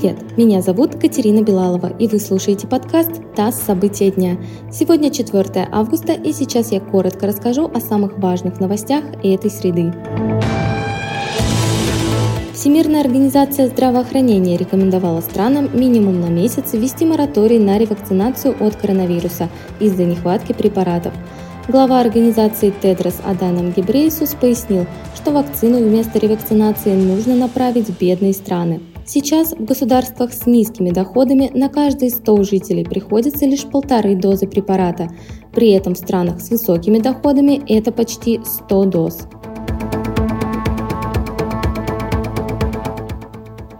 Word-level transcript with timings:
Привет, 0.00 0.38
меня 0.38 0.62
зовут 0.62 0.94
Катерина 0.94 1.42
Белалова, 1.42 1.88
и 1.98 2.06
вы 2.06 2.20
слушаете 2.20 2.68
подкаст 2.68 3.10
«ТАСС. 3.34 3.56
События 3.56 4.12
дня». 4.12 4.38
Сегодня 4.70 5.10
4 5.10 5.68
августа, 5.72 6.12
и 6.12 6.32
сейчас 6.32 6.70
я 6.70 6.78
коротко 6.78 7.26
расскажу 7.26 7.68
о 7.74 7.80
самых 7.80 8.16
важных 8.16 8.60
новостях 8.60 9.02
этой 9.24 9.50
среды. 9.50 9.92
Всемирная 12.54 13.00
организация 13.00 13.66
здравоохранения 13.66 14.56
рекомендовала 14.56 15.20
странам 15.20 15.68
минимум 15.76 16.20
на 16.20 16.28
месяц 16.28 16.74
ввести 16.74 17.04
мораторий 17.04 17.58
на 17.58 17.76
ревакцинацию 17.76 18.54
от 18.60 18.76
коронавируса 18.76 19.48
из-за 19.80 20.04
нехватки 20.04 20.52
препаратов. 20.52 21.12
Глава 21.66 22.00
организации 22.00 22.72
Тедрос 22.82 23.16
Аданам 23.24 23.72
Гебрейсус 23.72 24.36
пояснил, 24.40 24.86
что 25.16 25.32
вакцину 25.32 25.78
вместо 25.78 26.20
ревакцинации 26.20 26.94
нужно 26.94 27.34
направить 27.34 27.88
в 27.88 27.98
бедные 27.98 28.32
страны. 28.32 28.80
Сейчас 29.10 29.52
в 29.52 29.64
государствах 29.64 30.34
с 30.34 30.44
низкими 30.44 30.90
доходами 30.90 31.50
на 31.54 31.70
каждые 31.70 32.10
100 32.10 32.42
жителей 32.42 32.84
приходится 32.84 33.46
лишь 33.46 33.64
полторы 33.64 34.14
дозы 34.14 34.46
препарата. 34.46 35.08
При 35.54 35.70
этом 35.70 35.94
в 35.94 35.98
странах 35.98 36.42
с 36.42 36.50
высокими 36.50 36.98
доходами 36.98 37.62
это 37.72 37.90
почти 37.90 38.38
100 38.44 38.84
доз. 38.84 39.20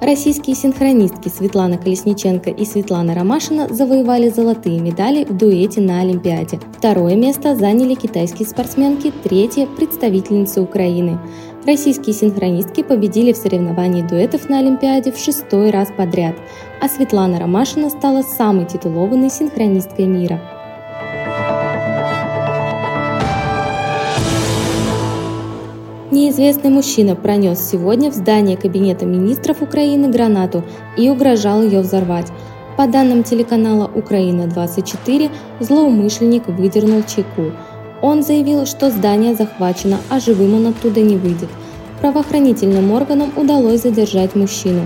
Российские 0.00 0.56
синхронистки 0.56 1.28
Светлана 1.28 1.76
Колесниченко 1.76 2.48
и 2.48 2.64
Светлана 2.64 3.14
Ромашина 3.14 3.68
завоевали 3.68 4.30
золотые 4.30 4.80
медали 4.80 5.26
в 5.26 5.36
дуэте 5.36 5.82
на 5.82 6.00
Олимпиаде. 6.00 6.58
Второе 6.78 7.14
место 7.14 7.54
заняли 7.54 7.94
китайские 7.94 8.48
спортсменки, 8.48 9.12
третье– 9.22 9.66
представительницы 9.76 10.62
Украины. 10.62 11.18
Российские 11.68 12.14
синхронистки 12.14 12.82
победили 12.82 13.34
в 13.34 13.36
соревновании 13.36 14.00
дуэтов 14.00 14.48
на 14.48 14.60
Олимпиаде 14.60 15.12
в 15.12 15.18
шестой 15.18 15.70
раз 15.70 15.90
подряд, 15.94 16.34
а 16.80 16.88
Светлана 16.88 17.38
Ромашина 17.38 17.90
стала 17.90 18.22
самой 18.22 18.64
титулованной 18.64 19.28
синхронисткой 19.28 20.06
мира. 20.06 20.40
Неизвестный 26.10 26.70
мужчина 26.70 27.14
пронес 27.14 27.60
сегодня 27.60 28.10
в 28.10 28.14
здание 28.14 28.56
Кабинета 28.56 29.04
министров 29.04 29.60
Украины 29.60 30.08
гранату 30.08 30.64
и 30.96 31.10
угрожал 31.10 31.60
ее 31.60 31.80
взорвать. 31.80 32.28
По 32.78 32.86
данным 32.86 33.24
телеканала 33.24 33.90
«Украина-24», 33.94 35.30
злоумышленник 35.60 36.48
выдернул 36.48 37.02
чеку. 37.02 37.52
Он 38.00 38.22
заявил, 38.22 38.66
что 38.66 38.90
здание 38.90 39.34
захвачено, 39.34 39.98
а 40.08 40.20
живым 40.20 40.54
он 40.54 40.66
оттуда 40.68 41.00
не 41.00 41.16
выйдет. 41.16 41.48
Правоохранительным 42.00 42.92
органам 42.92 43.32
удалось 43.36 43.82
задержать 43.82 44.36
мужчину. 44.36 44.82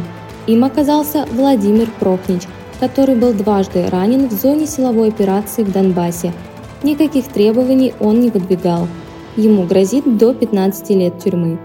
Им 0.46 0.64
оказался 0.64 1.26
Владимир 1.30 1.88
Прохнич, 2.00 2.42
который 2.80 3.14
был 3.14 3.32
дважды 3.32 3.88
ранен 3.90 4.28
в 4.28 4.32
зоне 4.32 4.66
силовой 4.66 5.08
операции 5.08 5.62
в 5.62 5.70
Донбассе. 5.70 6.32
Никаких 6.82 7.28
требований 7.28 7.94
он 8.00 8.20
не 8.20 8.30
выдвигал. 8.30 8.88
Ему 9.36 9.64
грозит 9.64 10.16
до 10.16 10.34
15 10.34 10.90
лет 10.90 11.18
тюрьмы. 11.18 11.58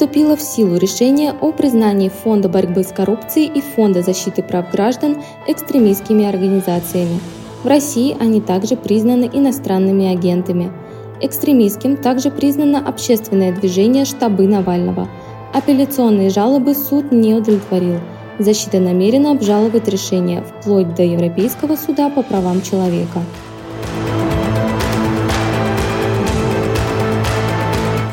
Вступило 0.00 0.34
в 0.34 0.40
силу 0.40 0.78
решение 0.78 1.34
о 1.42 1.52
признании 1.52 2.08
Фонда 2.08 2.48
борьбы 2.48 2.84
с 2.84 2.86
коррупцией 2.86 3.52
и 3.54 3.60
Фонда 3.60 4.00
защиты 4.00 4.42
прав 4.42 4.70
граждан 4.70 5.22
экстремистскими 5.46 6.24
организациями. 6.24 7.20
В 7.62 7.66
России 7.66 8.16
они 8.18 8.40
также 8.40 8.76
признаны 8.76 9.28
иностранными 9.30 10.06
агентами. 10.10 10.72
Экстремистским 11.20 11.98
также 11.98 12.30
признано 12.30 12.78
общественное 12.78 13.54
движение 13.54 14.06
«Штабы 14.06 14.46
Навального». 14.46 15.06
Апелляционные 15.52 16.30
жалобы 16.30 16.74
суд 16.74 17.12
не 17.12 17.34
удовлетворил. 17.34 18.00
Защита 18.38 18.80
намерена 18.80 19.32
обжаловать 19.32 19.86
решение 19.86 20.42
вплоть 20.42 20.94
до 20.94 21.02
Европейского 21.02 21.76
суда 21.76 22.08
по 22.08 22.22
правам 22.22 22.62
человека. 22.62 23.20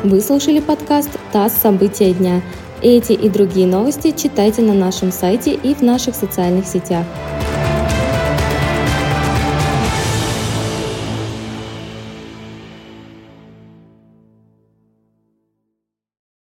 Вы 0.09 0.21
слушали 0.21 0.61
подкаст 0.61 1.09
«ТАСС. 1.33 1.51
События 1.61 2.13
дня». 2.13 2.41
Эти 2.81 3.11
и 3.11 3.27
другие 3.27 3.67
новости 3.67 4.11
читайте 4.15 4.61
на 4.61 4.73
нашем 4.73 5.11
сайте 5.11 5.53
и 5.53 5.73
в 5.73 5.81
наших 5.81 6.15
социальных 6.15 6.65
сетях. 6.65 7.05